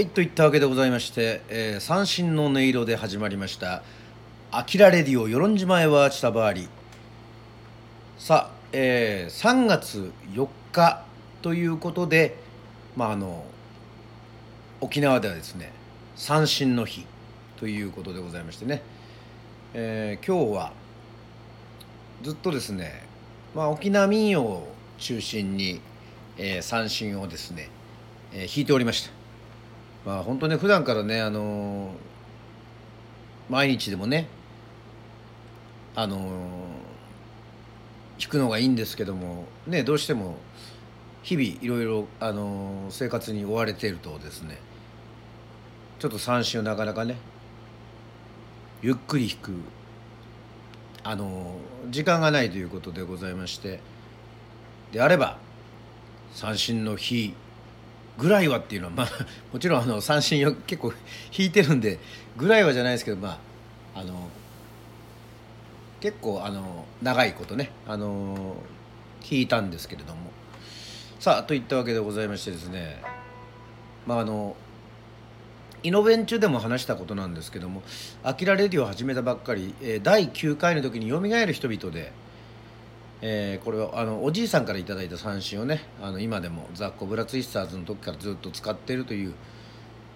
[0.00, 3.82] はいといったわけでございまして、えー三振の音色で始まりました
[4.50, 6.68] 「あきらレディオ与論島へはチタバーリ」
[8.16, 11.04] さあ、えー3月4日
[11.42, 12.38] ということで
[12.96, 13.44] まああの
[14.80, 15.70] 沖縄ではですね
[16.16, 17.04] 三振の日
[17.58, 18.80] ということでございましてね、
[19.74, 20.72] えー今日は
[22.22, 23.02] ずっとですね、
[23.54, 25.82] まあ、沖縄民謡を中心に、
[26.38, 27.68] えー三振をですね、
[28.32, 29.19] えー弾いておりました。
[30.04, 31.92] まあ本当ね普段からねあの
[33.48, 34.28] 毎日でもね
[35.94, 36.90] あのー
[38.20, 40.36] 弾くのがいいんですけどもねどうしても
[41.22, 44.58] 日々いろいろあの生活に追われているとですね
[45.98, 47.16] ちょっと三振をなかなかね
[48.82, 49.52] ゆっくり弾く
[51.02, 51.56] あの
[51.88, 53.80] 時間がないということでございまして
[54.92, 55.38] であれば
[56.34, 57.34] 三振の日
[58.20, 59.08] ぐらいはっていうのはまあ
[59.52, 61.98] もちろんあの三振を結構弾いてるんで
[62.36, 63.38] ぐらいはじゃないですけどま
[63.94, 64.28] ああの
[66.00, 68.56] 結構あの長いことねあの
[69.22, 70.30] 弾いたんですけれども。
[71.20, 72.96] さあといったわけでございましてですね
[74.06, 74.56] まああの
[75.82, 77.82] イノベン中でも話したことなんですけども
[78.24, 82.12] 「アキラレディ」を始めたばっかり、え第9回の時に「よみがえる人々で」
[83.22, 89.34] えーこれはあのおじいさんからいただいた三振をねあの今でもザ・コブラツイスターズの時からずっと使っているという、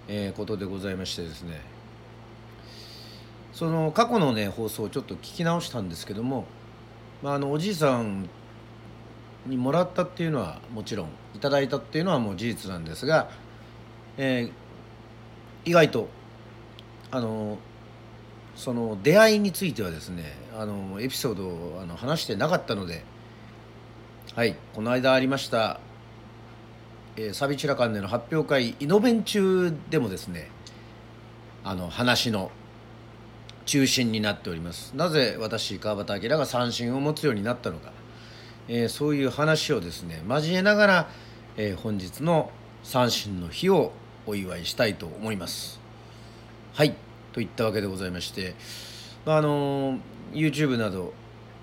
[0.08, 1.60] えーことでございましてですね。
[3.52, 6.44] その過去のね放送をちょっと聞き直したんですけども、
[7.22, 8.28] まあ、あのおじいさん
[9.46, 13.30] にもらったっていうのはもちろんいいたっていうのはもう事実なんですが、
[14.16, 14.64] えー
[15.66, 16.08] 意外と
[17.10, 17.58] あの
[18.56, 20.24] その出会いについてはですね
[20.56, 23.04] あのエピソードをあの話してなかったので
[24.34, 25.80] はいこの間ありました、
[27.16, 30.50] えーサビチラカンでの発表会イノベン中でもですね
[31.62, 32.50] あの話の
[33.66, 34.92] 中心になっております。
[34.94, 37.92] なぜ私川端明が三振を持つようになったのか、
[38.68, 41.08] えーそういう話をですね交えながら、
[41.56, 42.50] えー本日の
[42.82, 43.92] 三振の日を
[44.26, 45.80] お祝いしたいと思います。
[46.74, 46.94] はい。
[47.34, 48.54] といったわけでございまして、
[49.26, 49.98] まあ、あの
[50.32, 51.12] YouTube など、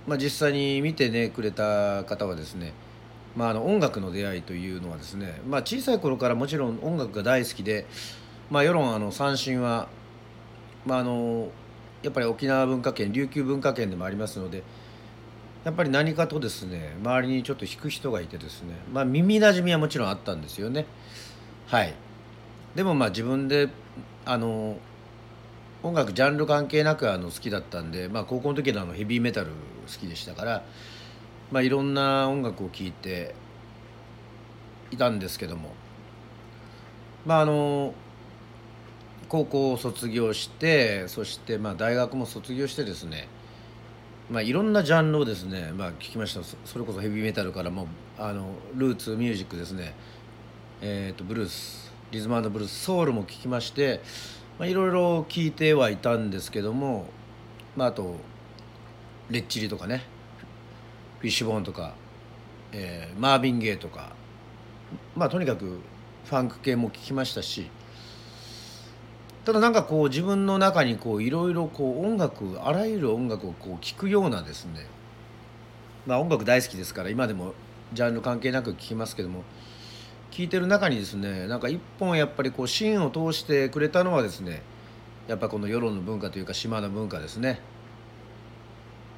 [0.06, 2.74] まあ、実際に見てねくれた方はですね、
[3.38, 7.88] まあ、あの音楽の出会いというのはですね、まあ、小さい頃からもちろん音楽が大好きで、
[8.50, 9.88] まあ、世論あの三振は、
[10.86, 11.50] まあ、あの
[12.04, 14.64] やっぱり沖縄文化圏琉球文化圏でもありますので
[15.64, 20.86] やっぱり何かとですね周りにちょっと弾く人がいてですね、まあ、耳なじみはもちろんあったんですよね。
[21.68, 21.94] はい。
[22.76, 23.70] でもまあ自分で
[24.26, 24.78] あの
[25.84, 29.54] 音楽ジャンル関係なくあの好きだったんで、まあ、高校の時のあのヘビーメタル好
[30.00, 30.64] きでしたから、
[31.52, 33.34] まあ、いろんな音楽を聴いて
[34.92, 35.74] いたんですけども
[37.26, 37.94] まああの
[39.28, 43.28] 高校を卒業してそしてまあ大学も卒業してですね
[44.30, 46.42] まあいろんなジャンルをですね、まあ、聞きました。
[46.66, 47.88] それこそヘビーメタルからも
[48.18, 49.94] あのルーツミュージックですね。
[50.82, 54.02] えー、とブルースリズムブルースソウルも聴きまして、
[54.60, 57.06] まあ、いろいろ聴いてはいたんですけども、
[57.76, 58.18] まあ、あと
[59.30, 60.04] レッチリとかね
[61.20, 61.94] フィッシュボーンとか、
[62.72, 64.16] えーマービン・ゲイとか
[65.16, 65.80] まあとにかく
[66.26, 67.70] ファンク系も聴きましたし
[69.44, 74.86] ただなんかこう自分の中にこういろいろこう音楽あらゆる音楽をこう聴くようなですね
[76.06, 77.54] まあ音楽大好きですから今でも
[77.94, 79.44] ジャンル関係なく聴きますけども
[80.32, 84.64] 聴いてる中にですねなんか一本やっぱりこう芯を通してくれたのはですね
[85.28, 87.60] やっぱこの世論の文化というか島の文化ですね。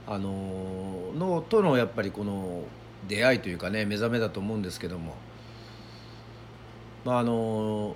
[0.05, 2.63] あののとのやっぱりこの
[3.07, 5.15] 出会いというかね目覚めだと思うんですけども。
[7.05, 7.95] まああの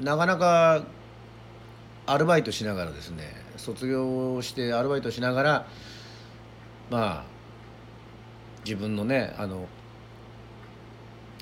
[0.00, 0.84] なかなか
[2.06, 3.24] アルバイトしながらですね
[3.56, 5.66] 卒業してアルバイトしながら
[6.90, 7.24] まあ
[8.64, 9.66] 自分のねあの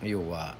[0.03, 0.57] 要は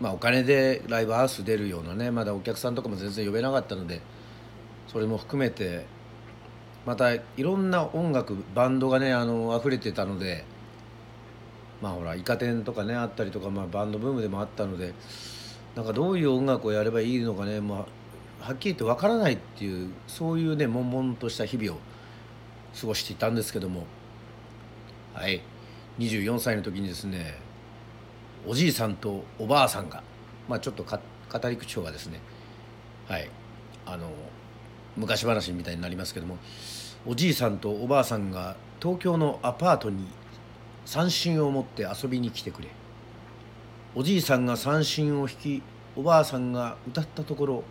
[0.00, 4.00] まあお金でライブハウス出るようなねまだお客さんとかも全然呼べなかったので
[4.88, 5.86] それも含めて
[6.84, 10.44] またいろんな音楽バンドがねあの溢れてたので
[11.80, 14.94] まあほらイカ天とかねあったりとか、まあ、バンドブームでもあったので
[15.74, 17.86] なんかどういう音楽をやればいいのかね、ま
[18.40, 21.80] あ、はっきり言ってわからないっていうそういうね悶々とした日々を
[22.78, 23.86] 過ごしていたんですけども
[25.14, 25.42] はい。
[25.98, 27.38] 24歳の時にですね
[28.46, 30.02] おじいさんとおばあさんが
[30.48, 32.20] まあちょっと語り口調がですね
[33.08, 33.28] はい
[33.86, 34.10] あの
[34.96, 36.38] 昔話みたいになりますけども
[37.06, 40.06] おじいさんとおばあさんが東京のアパートに
[40.84, 42.68] 三振を持って遊びに来てくれ
[43.94, 45.62] おじいさんが三振を弾き
[45.96, 47.64] おばあさんが歌ったところ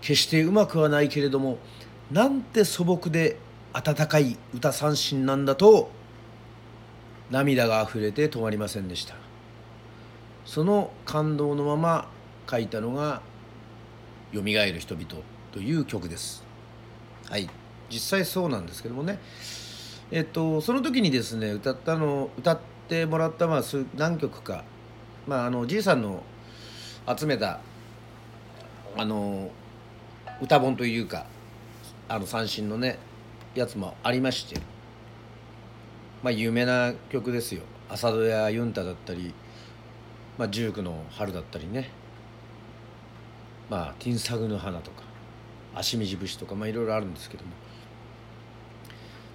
[0.00, 1.58] 決してうまくはないけれども
[2.10, 3.38] なんて素朴で
[3.72, 5.90] 温かい歌三振なんだと
[7.30, 9.14] 涙があふれて止まりませんでした。
[10.44, 12.08] その感動のまま
[12.50, 13.22] 書いたのが
[14.32, 15.06] 「よみがえる人々」
[15.52, 16.44] という曲です。
[17.28, 17.48] はい。
[17.88, 19.18] 実際そうなんですけどもね。
[20.10, 23.62] えっとその時にですね歌ったの歌ってもらったまあ
[23.96, 24.64] 何曲か
[25.26, 26.24] まああのじいさんの
[27.16, 27.60] 集めた
[28.96, 29.50] あの
[30.40, 31.26] 歌本というか
[32.08, 32.98] あの三振のね
[33.54, 34.60] やつもありまして
[36.22, 37.62] まあ有名な曲ですよ。
[37.88, 39.34] 浅戸やユンタだったり、
[40.38, 41.90] まあ、ジュークの春だったりね。
[43.68, 45.02] まあティンサグの花とか
[45.74, 47.50] 足短節とかまあいろいろあるんですけども。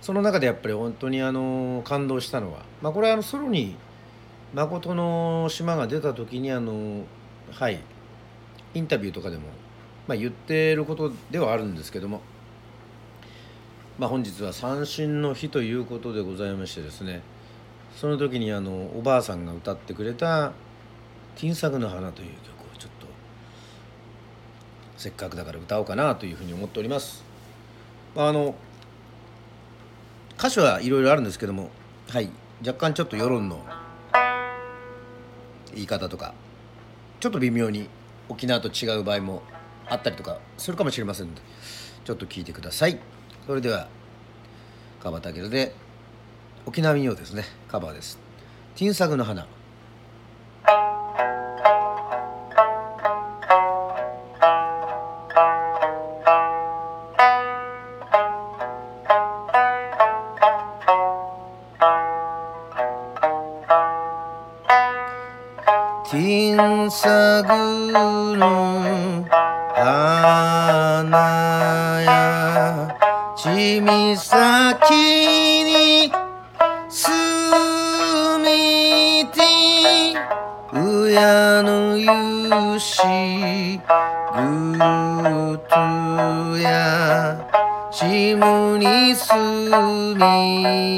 [0.02, 3.76] その中でやっぱり本当にあの感動したのは、まあ、これはあのソロに
[4.54, 7.06] 「誠の島」が出た時にあの
[7.52, 7.80] はい
[8.76, 9.44] インタビューとかでも、
[10.08, 12.22] まあ、言ってることではあるんですけども、
[13.98, 17.22] まあ、本日は三振の日ということでございましてですね
[17.96, 20.52] その時にあのおばあさんが歌ってくれた
[21.38, 23.08] 「ティンサグの花」という曲をちょっと
[24.98, 27.24] せっかくだから歌おうかなというふうに思っております。
[28.18, 28.56] あの
[30.38, 31.70] 歌詞はいろいろあるんですけども、
[32.10, 32.30] はい、
[32.66, 33.66] 若干ちょっと世論の
[35.74, 36.34] 言い方とか
[37.22, 37.88] ちょっと微妙に
[38.28, 39.44] 沖縄と違う場合も
[39.88, 41.42] あったりとかするかもしれませんので
[42.04, 43.00] ちょっと聞いてください
[43.46, 43.88] それでは
[45.02, 45.74] 川端明で
[46.66, 47.44] 沖縄民謡ですね。
[47.68, 48.18] カバーです
[48.76, 49.48] 「ティンサグの花」
[66.90, 68.40] さぐる
[69.76, 70.02] 花
[72.02, 72.45] や。
[73.46, 76.12] ちみさきに
[76.90, 77.12] す
[78.40, 79.40] みて
[80.74, 82.10] うやのゆ
[82.80, 82.98] し
[84.34, 85.78] ぐと
[86.58, 87.38] や
[87.92, 90.96] ちむにすみに。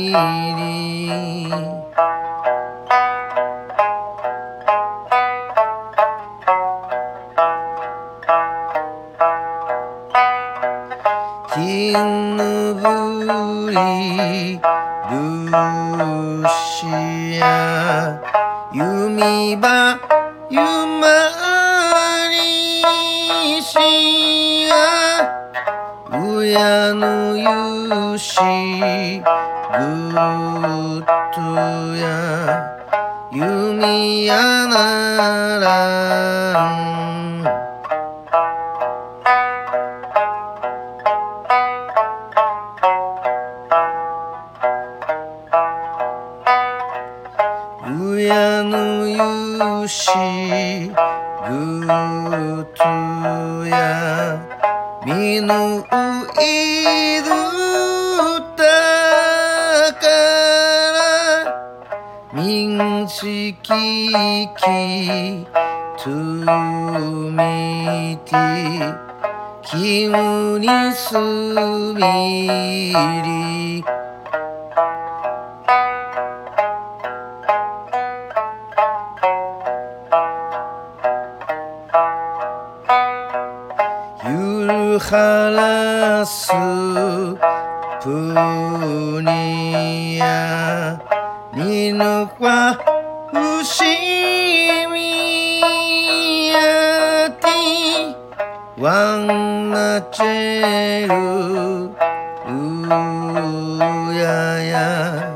[13.77, 14.59] り
[18.73, 19.99] 弓ば
[20.49, 24.75] ゆまりしや。
[26.11, 30.13] うやぬゆしぐ
[31.33, 31.41] と
[31.95, 32.05] や。
[33.31, 36.36] 弓やなら
[49.87, 50.11] し
[51.47, 51.87] ぐ
[52.75, 52.83] と
[53.65, 54.37] や
[55.05, 55.85] みぬ
[56.41, 57.27] いる
[58.57, 58.63] た
[59.93, 60.07] か
[60.93, 60.99] ら
[62.33, 63.67] みんしき
[64.57, 64.61] き
[66.03, 66.09] と
[67.31, 68.31] みて
[69.63, 72.01] きむにすみ
[73.23, 73.96] り
[84.99, 86.49] らす
[88.01, 88.09] プ
[89.21, 90.99] ニヤ
[91.53, 92.03] ニヌ
[92.39, 92.77] ワ
[93.31, 93.83] ウシ
[94.91, 101.91] ミヤティワンナチェル
[102.49, 105.31] ウヤヤ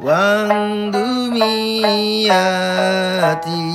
[0.00, 3.71] ワンドゥミヤティ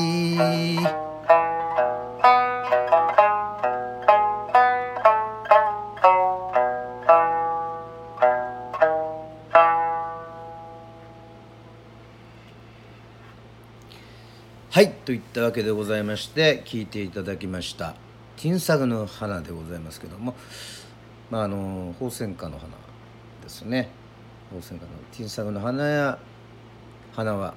[14.78, 17.96] はいといったわけでございまして聞いていただきました
[18.38, 20.36] 「ティンサグの花」でございますけども
[21.32, 22.70] まああの宝泉花の花
[23.42, 23.90] ですね
[24.52, 26.20] 宝泉花のティンサグの花や
[27.12, 27.56] 花は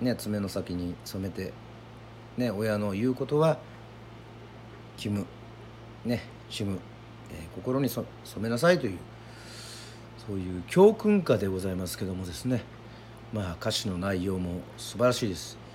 [0.00, 1.52] ね爪の先に染めて
[2.38, 3.58] ね親の言うことは
[4.96, 5.26] 「キム」
[6.06, 6.78] ね「シム」
[7.30, 8.06] えー、心に染
[8.38, 8.98] めなさいという
[10.26, 12.62] そういう教訓歌でございますけどもですね
[13.34, 15.67] まあ歌詞の内容も素晴らしいです。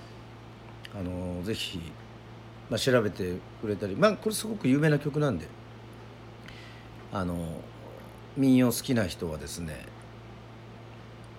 [0.94, 1.80] あのぜひ、
[2.70, 5.46] まあ、調べてくれたりまあこれすごく有名な曲なんで
[7.12, 7.60] あの
[8.36, 9.86] 民謡好きな人はですね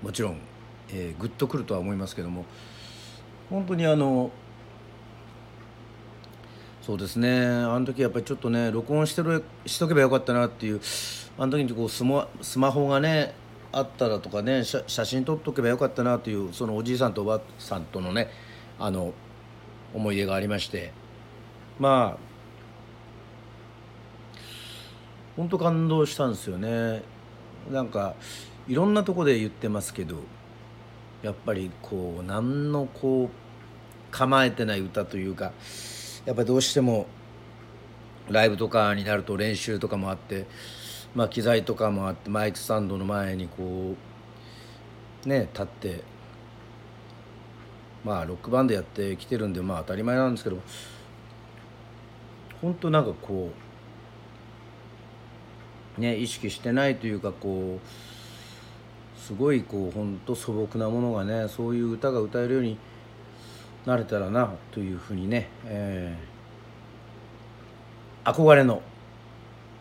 [0.02, 0.38] もちろん、
[0.90, 2.46] えー、グッとくるとは思いますけども
[3.50, 4.32] 本当にあの
[6.82, 10.82] そうですねあの時やっぱりちょっとね録音してるしとけばよかったなっていう
[11.38, 13.34] あの時にこうスマスマホがね
[13.72, 18.30] あったらとかね写真撮っとけばよかったなというそのおじいさんとおばあさんとのね
[18.80, 19.14] あの
[19.96, 20.92] 思い出がありまして。
[21.80, 22.36] まあ
[25.36, 27.04] 本当感動したんですよね。
[27.72, 28.16] なんか
[28.68, 30.18] いろんなとこで言ってますけど
[31.24, 33.30] やっぱりこう何のこう
[34.12, 35.52] 構えてない歌というか
[36.25, 37.08] やっぱりどうしても
[38.30, 40.46] ライブとかになると練習とかもあって、
[41.14, 43.96] まあ、機材とかもあってマイクスタンドの前にこ
[45.25, 46.04] うね立って
[48.06, 50.60] まあロックバンドやってきてるんでまあ当たり前なんですけど
[52.62, 53.52] 本当なんかこ
[55.98, 62.78] うね意識してないというかこうすごいこう本当素朴なものがねそういう歌が歌えるように
[63.88, 68.84] なれたらなというふうにね、えー、憧れの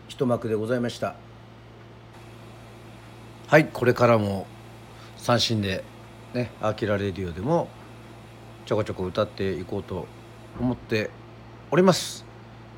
[0.07, 1.15] 一幕でございました。
[3.47, 4.47] はいこれからも
[5.17, 5.83] 三振で
[6.33, 7.69] ね「アキラレディオ」でも
[8.65, 10.07] ちょこちょこ歌っていこうと
[10.59, 11.11] 思って
[11.69, 12.25] おります。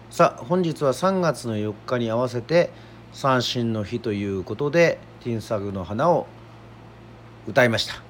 [0.10, 2.72] さあ本日は3月の4日に合わせて
[3.14, 6.28] 三振の日ということで「ティンサグの花」を
[7.48, 8.02] 歌いました。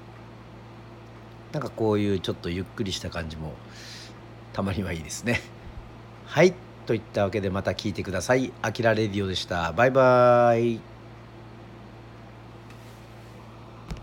[1.54, 3.54] なんかこういうちょっとゆっくりした感じも
[4.54, 5.42] たまにはいいですね。
[6.26, 6.56] はい
[6.88, 8.52] といったわけでまた聞いてください。
[8.64, 9.72] あきらレディオでした。
[9.74, 10.97] バイバーイ。